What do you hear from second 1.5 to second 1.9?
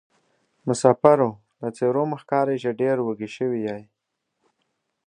له